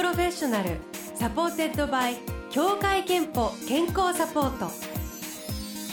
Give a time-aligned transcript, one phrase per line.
[0.00, 0.78] Professional
[1.14, 2.16] supported by
[2.48, 4.70] 協会けんぽ健康サポート。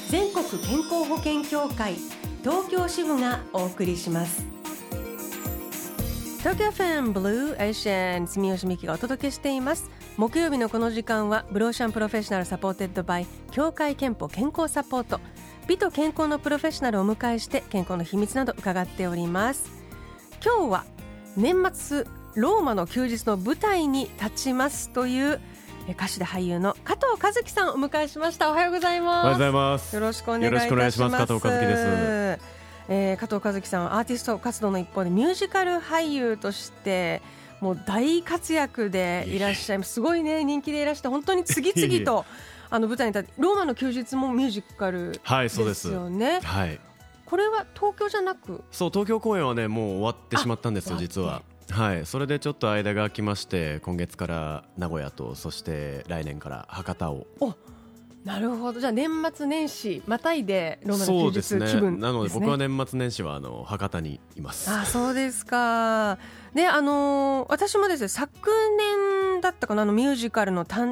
[0.09, 1.95] 全国健康保険協会
[2.41, 4.45] 東京支部がお送りします。
[6.37, 9.91] 東京 FM Blue Ocean 住吉美紀がお届けしています。
[10.15, 15.19] 木曜日のこの時間は Blue Ocean Professional supported by 協会けんぽ健康サポート。
[15.67, 19.69] 美と健康のプロフェッショナルをお迎えして健康の秘密など伺っております。
[20.41, 20.85] 今日は
[21.35, 22.05] 年末
[22.37, 25.41] ローマの休日の舞台に立ちますという
[25.89, 28.51] 歌手で俳優の加藤和樹さんをお迎えしました。
[28.51, 29.25] おはようございます。
[29.25, 29.95] おはようございます。
[29.95, 31.17] よろしくお願いします。
[31.17, 32.57] 加藤和樹です
[32.89, 37.23] えー、加藤和樹さんはアーティスト活動の一方でミュージカル俳優として
[37.59, 39.93] もう大活躍でいらっしゃいます。
[39.93, 42.23] すごいね人気でいらして本当に次々と
[42.69, 45.23] あの舞台に立ってローマの休日もミュージカルですよね。
[45.23, 46.45] はい、そうです。
[46.45, 46.79] はい。
[47.25, 48.63] これは東京じゃなく？
[48.71, 57.27] そう東京公演はねもう終わってしまったんですよ実ははいそれでちょっと間が空きまして今月から名古屋とそして来年から博多を。
[57.39, 57.53] お
[58.23, 58.81] なるほど。
[58.81, 64.69] じゃあ年末年始またいでローマの休日気分、ね、なので僕は年末年始はあの博多にいます。
[64.69, 66.17] あそうですか。
[66.53, 70.85] であのー、私もですね昨年だったかなあのミュージカルのた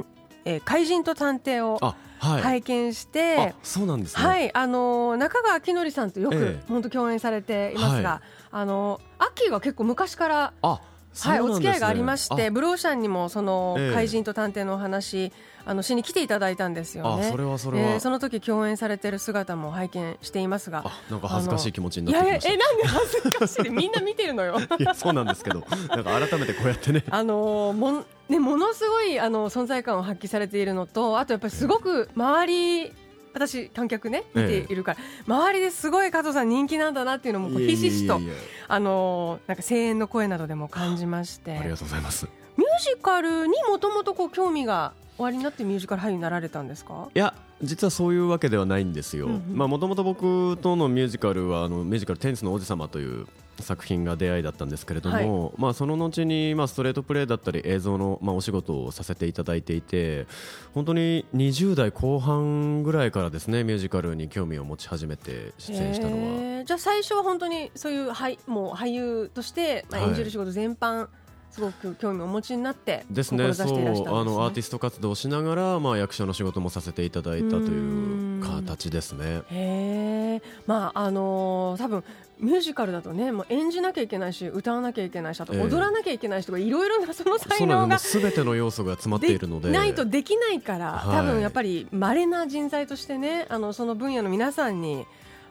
[0.45, 1.79] えー、怪人と探偵を
[2.19, 8.21] 拝見して、はい、そうなんですね、はい、あの中川きのりさんとよく本当共演されていますが、はい、
[8.51, 10.81] あのアッキーは結構昔からあ
[11.17, 15.31] はい、お付き合いがありましてブローシャンにもその怪人と探偵のお話、
[15.65, 17.29] あのしに来ていただいたんですよね。
[17.31, 22.53] それはそれは、えー、その時共演されてる姿も拝見していますが、なんか恥ずかしい気持ちになってきました。
[22.53, 24.59] えなんで恥ずかしいみんな見てるのよ。
[24.77, 27.05] いやそうなんですけど、なんか改めてこうやってね。
[27.09, 32.93] あのもねものすごいあの存在感を発揮されているのと、あとやっぱりすごく周り。
[33.37, 38.21] 私観客ね見ているから、ええ、周りですごい加藤さん人気なんだなっていうのもひしひしと
[38.69, 41.57] あのなんか声援の声などでも感じまして。
[41.57, 42.29] ありがとうございます。
[42.55, 47.09] ミュージカルにもともと興味が終わりになってミュージカル俳優になられたんですか？
[47.13, 49.27] いや実はそういうわけではないんですよ。
[49.27, 53.27] もともと僕とのミュージカルはあのミュージカル「テニスの王子様」という
[53.63, 60.27] 作品が出会いだったんですけれども、はい、まあ、その後に、まあ、ストレートプレーだったり映像の、まあ、お仕事をさせていただいていて
[60.73, 66.63] 本当に20代後半ぐらいからですねミュージカルに興味を持ち始めて出演したのは。
[66.65, 71.07] じゃあ最初は本当にそういう俳もう俳優として、まあ、演じる仕事全般、はい
[71.55, 73.53] すごく興味をお持ちになってですね。
[73.53, 79.41] そうあのアーティスト活動をしながら、まあ、役者の仕事もさせていただいたという形ですね。
[79.49, 82.03] へまああのー、多分
[82.39, 89.71] ミュージカルだとねもう演じなきゃいけないし歌わなきゃいけないしあと踊らなきゃいけないしとか、いろいろなその才能がすべての要素が詰まっているので。
[89.71, 95.05] ないとできないから、はい、多分やっぱり稀な人材としてねあのその分野の皆さんに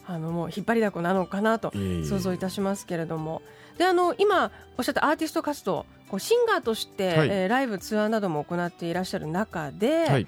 [0.06, 3.42] あのもう引っ張りだこなのかなと想像いたしますけれども。
[3.78, 10.26] であの今おっしゃったアーティスト活動こうシンガーとして、はい、えー、ライブツアーなども行っていらっしゃる中で、はい、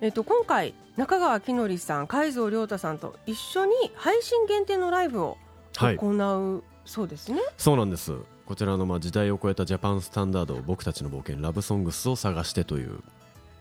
[0.00, 5.36] えっと、今回中川きのりさん海蔵亮太さんと一緒に配信限定のライブを
[5.76, 6.12] 行
[6.56, 8.16] うそうですね、そうなんです。
[8.46, 13.00] こちらのまあ時代を超えたジャパンスタンダード僕たちの冒険ラブソングスを探してという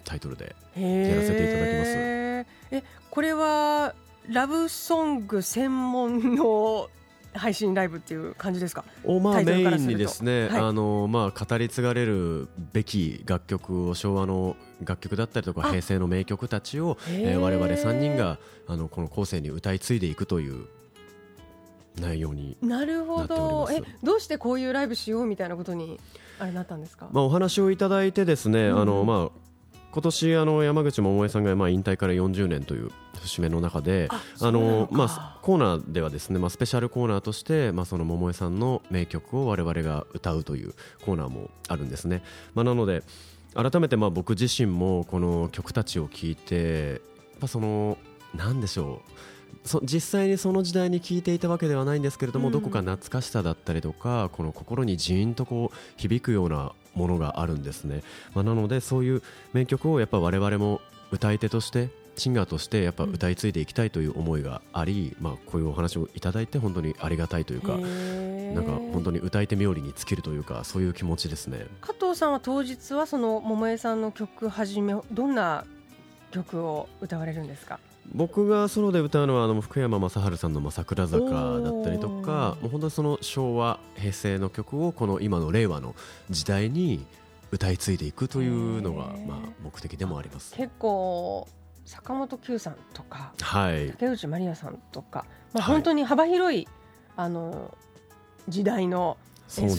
[0.06, 1.92] タイトルでやらせていただきます。
[2.72, 3.96] えこれは
[4.30, 6.90] ラブソング専門の
[7.38, 8.84] 配信ライブっていう感じですか？
[9.04, 18.38] おまあメインにですね、はい、あのまあ語り継がれるべき楽曲を昭和の楽曲だったりとか平成の名曲たちを、えー、我々3人が
[18.68, 20.68] あのこの後世に歌い継いでいくという
[22.00, 23.68] 内容になるほど。
[23.72, 26.00] えどうしてこういうライブしようみたいなことに
[26.40, 29.47] あれなったんですか、まあ、お話をいただいてですね、うん、あのまあ
[29.98, 34.10] 今年あの山口百恵さんがまあ引退から40年という節目の中で
[34.40, 42.22] あのまあコーナーではですねまあスペシャルコーナーとしてまあその百恵さんの名曲を我々が歌うというコーナーもあるんですね。
[42.54, 43.02] まあなので
[43.56, 47.00] 改めてまあ僕自身もこの曲たちを聴いてやっ
[47.40, 47.98] ぱその
[48.36, 49.12] なんでしょう。
[49.64, 58.02] そ実際にその時代に聴いていたわけではないんですけれども、うん、どこか懐かしさだったりとかこの心にジーンとこう響くようなものがあるんですね、
[58.34, 59.22] まあ、なのでそういう
[59.54, 71.68] 名曲をやっぱ我々も歌い手としてシンガーとしてやっぱ歌い継いでいきたいという思いがあり、まあ、こういうお話をいただいて本当にありがたいというかなんか本当に歌い手冥利に尽きるというかそういう気持ちですね。
[71.80, 75.64] 加藤さんは当日はその桃江さんの曲はじめどんな
[76.32, 77.80] 曲を歌われるんですか？
[78.14, 81.20] 僕がソロで歌うのはあの福山雅治さんの「桜坂」
[81.60, 85.96] だったりとかもう本当にその昭和平成の曲をこの今の令和の
[86.30, 87.06] 時代に
[87.52, 90.56] 歌い継いでいくというのがまあ目的でもあります。
[90.56, 91.48] 結構
[91.86, 97.78] 坂本九さんとか、はい、竹内まりやさんとか、まあ、本当に幅広い、はい、あの
[98.50, 99.18] 時代の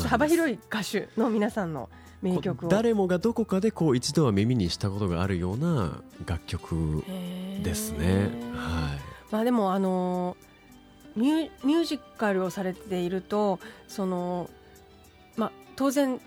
[0.09, 1.91] 幅広い歌手の皆さんの
[2.23, 2.69] 名曲を。
[2.69, 7.05] 誰もがどこかでこう一度は耳にしたことがあるような楽曲
[7.63, 8.31] ですね。
[8.55, 8.99] はい、
[9.31, 10.37] まあ、でもあの
[11.17, 14.51] ミュミュージカルをされているとその、
[15.37, 16.21] まあ、当然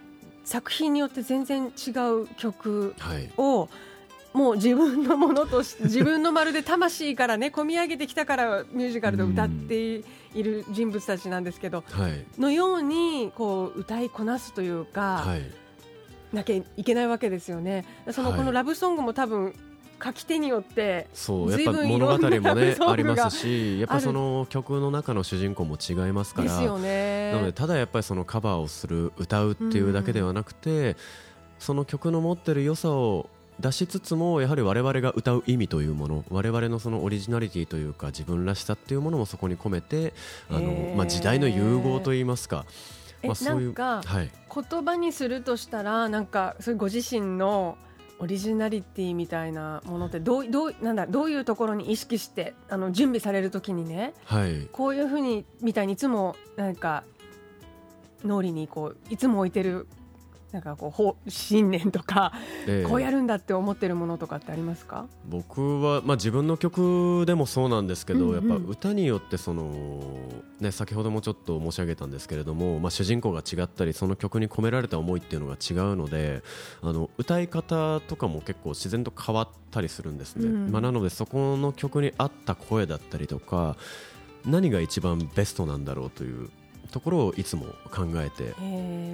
[0.44, 2.96] 作品によって全然違う曲
[3.38, 3.70] を、はい。
[4.34, 10.04] もう自分のものとして自分のまるで魂からね込み上げてきたからミュージカルで歌ってい
[10.36, 15.42] る人物たちなんですけど、はい、のようにこう歌いこなすというか、はい、
[16.33, 17.86] なきゃいけないわけですよね。
[18.12, 19.54] そのこのラブソングも多分
[20.04, 26.56] 書き手によってそうやっぱ物語もねありますしやっぱその曲の中の主人公も違いますから。
[26.56, 30.95] なのでただやっぱりそのカバーをする歌うっていうだけではなくて、うん、
[31.60, 33.30] その曲の持ってる良さを
[33.60, 40.13] 出しつつもやはり我々が歌う意味というもの我々のそのオリジナリティというか自分らしさっていうものもそこに込めて
[40.50, 42.57] あの、まあ、時代の融合といいますか。
[42.57, 42.66] まあ、
[43.36, 47.78] そういうなんか、はい、言葉にするとしたらなんかそういうご自身の
[48.20, 57.04] オリジナリティみたいなものってどうどうなんだどういうところに意識してあの準備されるときにね、はい、こういうふうにみたいにいつもなんか
[58.24, 59.88] 脳裏にこういつも置いてる
[60.51, 62.33] なんかこう信念とか、
[62.68, 65.06] えー、こうやるんだって思ってるものとかってありますか？
[65.30, 70.18] 僕は、まあ、自分の曲でもそうなんですけど、うんうん、やっぱ歌によってその、
[70.59, 76.44] ね、先ほどもちょっと申し上げたんですけれども、まあ、主人公が違ったりその曲に込められた思いっていうのが違うので
[76.81, 83.77] あの歌い方とかも結構自然と変わったりするんですね、うん、まあ、なのでそこの曲に合った声だったりとか
[84.45, 86.50] 何が一番ベストなんだろうという
[86.92, 88.54] ところをいつも考えて。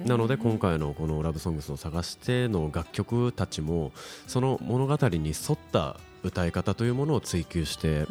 [0.06, 3.92] なので今回のこの「ラブソングスを探しての楽曲たちも
[4.26, 8.06] その物語に沿った歌い方というものを追求して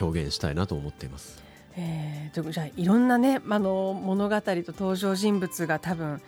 [0.00, 1.42] 表現したいなと思っています。
[1.76, 6.20] うん、えー、じゃあいろんなね、あの物語と登場人物が多分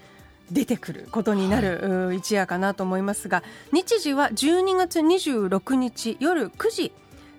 [0.50, 6.92] 出てくることになる、はい、一夜かなと思いますが日時は12月26日夜9時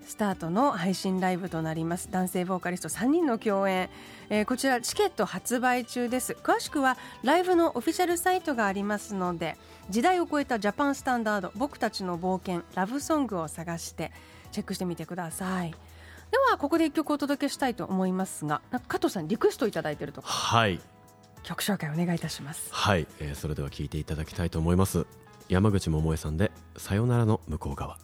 [0.08, 2.10] スタートの配信ライブとなります。
[2.10, 3.90] 男性ボーカリスト3人の共演、
[4.30, 6.32] えー、こちらチケット発売中です。
[6.42, 9.56] 詳しくはライブのオフィシャルサイトがありますので
[9.90, 14.10] 時代を超えたジャパンスタンダード僕たちの冒険ラブソングを探して
[14.50, 15.70] チェックしてみてください。
[15.70, 20.80] ではここで一曲お届けしたいと思いますが加藤さんリクエストいただいているとはい。
[21.42, 22.68] 曲紹介お願いいたします。
[22.72, 25.06] はい、えー、それでは聞いていただきたいと思います。
[25.48, 27.98] 山口百恵さんでさよならの向こう側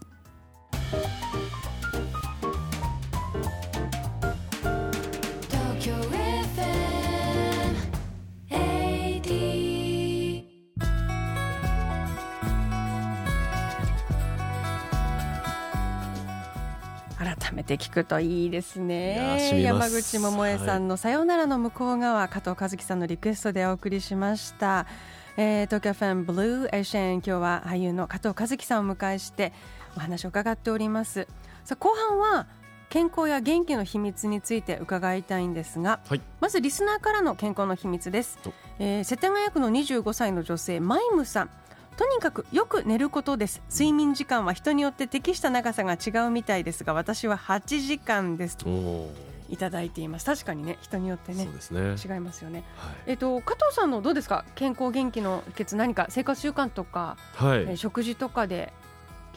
[17.64, 19.50] て聞くといいですね。
[19.62, 24.86] 山口百恵さんの「さよならの向こう側」はい、加藤和樹さんのリクエストでお送りしました、
[25.36, 29.52] えー、東京 FM Blue Ocean 今日は俳優の加藤和樹さんを迎えして
[29.96, 31.26] お話を伺っております。
[31.64, 32.46] さあ後半は
[32.90, 38.38] 健康や元気の秘密について伺いたいんですが、はい、まずリスナーからの健康の秘密です、
[38.78, 41.50] えー、世田谷区の25歳の女性マイムさん
[41.96, 43.62] とにかくよく寝ることです。
[43.70, 49.10] 睡眠時間は人によって適した長さが違うみたいですが私は8時間ですと
[49.48, 50.26] いただいています。
[50.26, 54.44] 確かにね人によってね、ね、違いますよね、はい、えっ、と加藤さんのどうですか？
[54.56, 58.72] 健康元気の秘訣何か生活習慣とか、はい、えー、食事とかで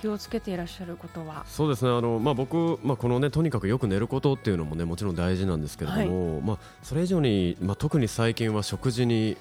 [0.02, 1.44] 気をつけていらっしゃることは？
[1.46, 1.92] そうですね。
[1.92, 9.38] あの、まあ、僕、まあ、このねとにかくよく寝ることっていうのもねもちろん大事なんですけれども、はい、まあ、それ以上に、まあ、特に最近は食事に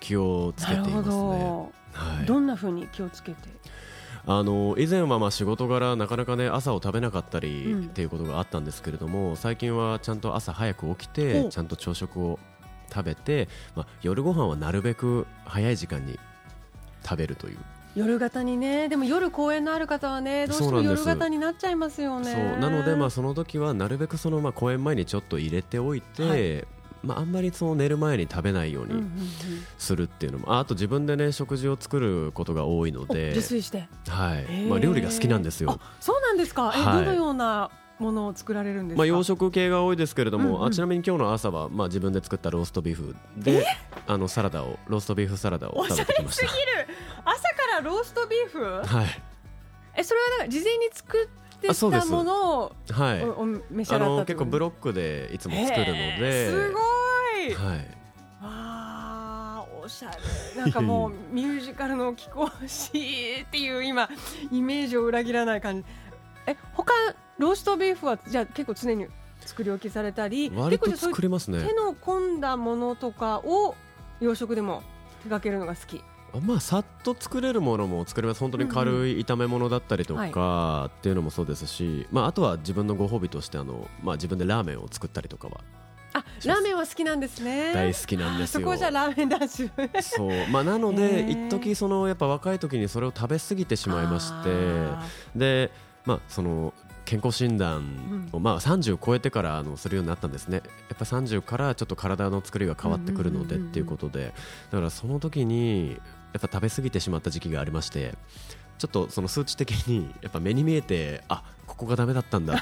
[0.00, 1.78] 気をつけていますね。
[1.98, 3.48] はい、どんなふうに気をつけて？
[4.26, 12.38] あの以前はまあ仕事柄なかなかね朝を食べなかったりっていうことがあったんですけれども、うん、最近はちゃんと朝早く起きてちゃんと朝食を
[12.92, 16.18] 食べて、まあ、夜ご飯はなるべく早い時間に
[17.02, 17.58] 食べるという。
[17.94, 18.88] 夜型にね。
[18.88, 22.32] でも夜公演のある方はねどうしても夜型になっちゃいますよね。
[22.32, 22.60] そう。
[22.60, 26.66] なのでまあその時はなるべくそのまあ公演前にちょっと入れておいて、はい
[27.02, 29.04] まあ、あんまりその寝る前に食べないように
[29.78, 33.88] するっていうのも、ああと自分でね食事を作ることが多いので自炊して。
[34.08, 34.66] はい。
[34.66, 35.80] まあ、料理が好きなんですよ。
[36.00, 40.60] そうなんですか、えはい、どのようなものを作られるんですまあ、洋食系が多いですけれども、うん。
[40.60, 43.66] うん、あちなみに今日の朝は、まあ、自分で作ったローストビーフで
[44.06, 46.46] あのサラダをローストビーフサラダを食べてきました。
[46.46, 46.98] おしゃれすぎる。
[47.24, 48.64] 朝からローストビーフ？
[48.86, 49.22] はい。
[49.96, 51.28] えそれはなんか事前に作っ
[51.60, 53.24] てたものをはい。
[53.24, 56.50] お召し上がった結構ブロックでいつも作るので。
[56.50, 57.54] すごい。
[57.54, 57.86] はい。
[58.40, 60.60] あおしゃれ。
[60.60, 64.08] なんかもうミュージカルの貴公子っていう今
[64.50, 65.84] イメージを裏切らない感じ。
[66.46, 66.92] え他
[67.38, 69.06] ローストビーフはじゃあ結構常に
[69.40, 70.50] 作り置きされたり？
[70.54, 71.66] 割と作りますね。
[71.66, 73.74] 手の込んだものとかを
[74.20, 74.82] 洋食でも
[75.22, 76.02] 手掛けるのが好き
[76.44, 78.40] まあさっと作れるものも作れます。
[78.40, 85.60] 本当に軽い炒め物だったりとかっていうのもそうですし、まあ、あとは自分のご褒美としてあの、まあ、自分でラーメンを作ったりとかは
[86.12, 87.72] あラーメンは好きなんですね。
[87.72, 88.60] 大好きなんですよ。
[88.60, 89.70] そこじゃラーメン男子
[90.02, 90.48] そう。
[90.50, 94.50] まあなので一時そのやっぱ若い時にそれを食べ過ぎてしまいまして
[95.36, 95.70] で
[96.04, 96.72] まあその
[97.04, 100.62] 健康診断をまあ30超えてからあのするようになったんですね。
[100.88, 104.34] やっぱ30からちょっと体の作りが変わってくるのでっていうことで
[104.70, 105.98] だからその時に
[106.32, 108.14] やっぱ食べ過ぎてしまった時期がありまして
[108.78, 112.58] ちょっとその数値的に やっぱ目に見えてあここがダメだったんだっ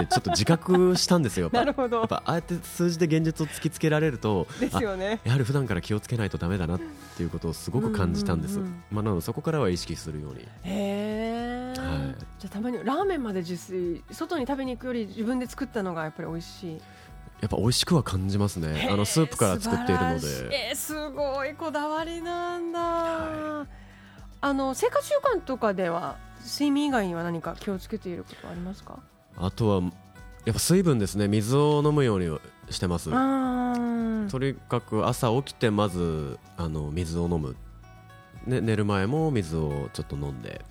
[0.00, 1.50] てちょっと自覚したんですよ。
[1.54, 1.98] なるほど。
[1.98, 5.20] やっぱああやって数字で現実を突きつけられると、ですよね。
[5.24, 6.80] やはり普段から気をつけないとダメだなっ
[7.16, 8.56] ていうことをすごく感じたんです。
[8.58, 10.40] うんうんうん、まあなのでそこからは意識するように。
[10.40, 11.74] へえ。
[11.78, 12.16] はい。
[12.40, 16.80] じゃたまにラーメンまで自炊外に食べに行くより自分で作ったのがやっぱり美味しい。
[17.44, 18.88] やっぱ美味しくは感じますね。
[18.90, 20.70] あのスープから作っているので。
[20.70, 22.80] えー、すごいこだわりなんだ。
[22.80, 23.68] はい、
[24.40, 28.98] あの生活習慣とかでは睡眠以外には何か気をつけていることはありますか？
[29.36, 29.82] あとは
[30.46, 32.38] やっぱ水分ですね水を飲むように
[32.70, 37.56] してますとにかく朝起きてまずあの水を飲む、
[38.46, 40.64] ね、寝る前も水をちょっと飲んで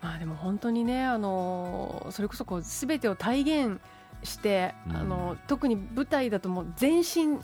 [0.00, 3.80] まあでも本当にねあのそれこそこう全てを体現
[4.22, 7.38] して、うん、あの特に舞台だともう全身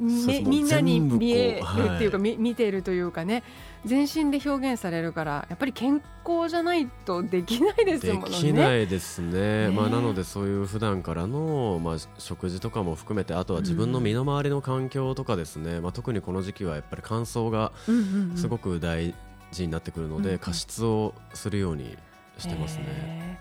[0.00, 3.44] ね、みんなに見えるっていうか、はい、見ているというかね。
[3.84, 8.30] 全身で表現されるからやっぱり健康じゃないとできないですもんね。
[8.30, 9.76] できないですね、ね。
[9.76, 17.72] まあ、なのでそういう普段からの、まあ、食事とかも含めてあとは自分の身の回りの環境とかですね、うん、まあ、特にこの時期はやっぱり乾燥が
[18.36, 19.14] すごく大
[19.52, 21.96] 事になってくるので、うんうん、加湿をするように
[22.38, 23.38] してますね。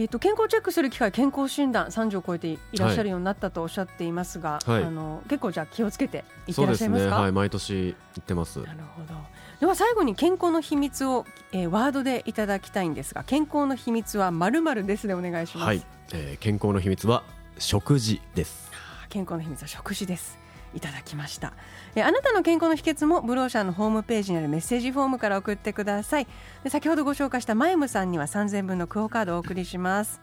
[0.00, 8.60] えーと、健康チェックする機会健康診断30を超えていらっしゃるようになったとおっしゃっていますが、はい、あの結構じゃ気をつけていってらっしゃいますか、ね、はい、毎年行ってます。
[8.60, 9.14] なるほど。
[9.60, 15.82] では最後に健康の秘密を、えー、ワードでいただきたいんですが健康の秘密はまるまるですでお願いします、はい。
[16.14, 17.22] えー、健康の秘密は
[17.58, 18.70] 食事です。
[19.10, 20.38] 健康の秘密は食事です
[20.74, 21.52] いただきました。
[21.94, 26.26] えあなたの健康の秘訣もブローシャンのホームページにあるメッセージフォームから送ってください。
[26.64, 30.20] で先ほどご紹介したマイムさんには3000分のクオカードをお送りします。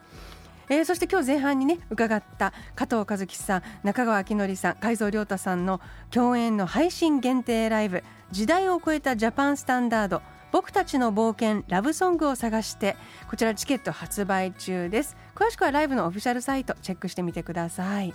[0.69, 5.79] えー、そして今日前半にね伺った加藤和樹さん中川明則さん海蔵亮太さんの
[6.11, 12.95] 共演の配信限定ライブ時代を超えたジャパンスタンダード僕たちの冒険ラブソングを探して
[13.29, 15.15] こちらチケット発売中です。
[15.35, 18.13] 詳しくはライブのオフィシャルサイトチェックしてみてください。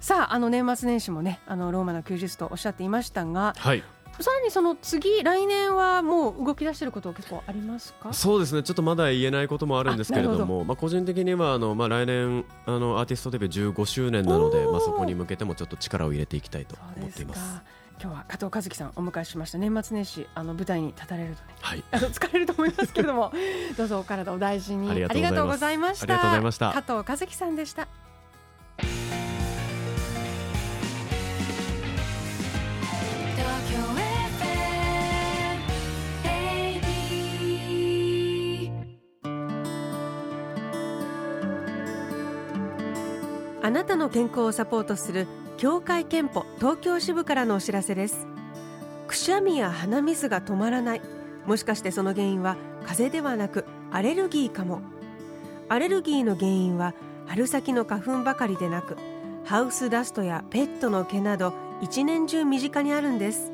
[0.00, 3.84] さああの年末年始もねあのローマの休日とおっしゃっていましたが、はい、
[4.18, 8.12] さらにその次来年はもう動き出していること結構ありますか？
[8.12, 8.62] そうですね。
[8.62, 17.62] ちょっとまだ言えないこともあるんですけれどもまあ個人的にはあのまあ来年あのアーティストデビュー15周年なのでまあそこに向けてもちょっと力を入れていきたいと思っています。
[18.02, 19.58] 今日は加藤和樹さんお迎えしました。
[19.58, 23.30] 年末年始あの舞台に立たれるとね、はい、 あの疲れると思いますけれども。
[23.76, 24.90] どうぞお体お大事に。
[24.90, 26.06] ありがとうございました。
[26.72, 27.88] 加藤和樹さんでした
[43.62, 45.26] あなたの健康をサポートする
[45.58, 48.26] 協会憲法東京支部からのお知らせです。
[49.06, 51.02] くしゃみや鼻水が止まらない。
[51.46, 54.80] もしかしてその原因は風邪ではなくアレルギーかも。
[55.68, 56.94] アレルギーの原因は
[57.26, 58.96] 春先の花粉ばかりでなく
[59.44, 61.52] ハウスダストやペットの毛など
[61.82, 63.52] 一年中身近にあるんです。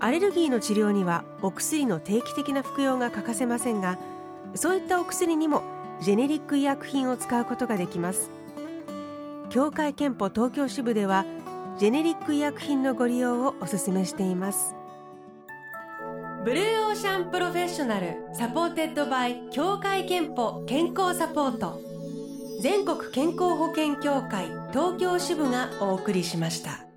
[0.00, 3.96] アレルギーの治療にはお薬の定期的な服用が欠かせませんが
[4.56, 5.62] そういったお薬にも
[6.00, 8.41] ジェネリック医薬品を使うことができます。
[9.52, 11.26] 協会けんぽ東京支部では
[11.78, 14.74] ジェネリック医薬品のご利用をお勧めしています
[16.42, 21.82] Blue Ocean Professional supported by 協会けんぽ健康サポート
[22.62, 26.91] 全国健康保険協会東京支部がお送りしました。